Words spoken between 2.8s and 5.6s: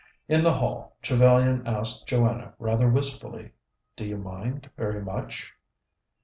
wistfully: "Do you mind very much?"